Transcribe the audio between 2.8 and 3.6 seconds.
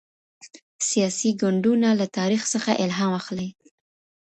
الهام اخلي.